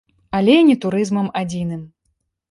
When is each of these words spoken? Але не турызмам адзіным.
Але 0.37 0.53
не 0.69 0.75
турызмам 0.85 1.27
адзіным. 1.41 1.83